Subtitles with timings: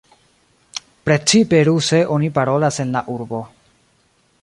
[1.07, 3.47] Precipe ruse oni parolas en la urbo.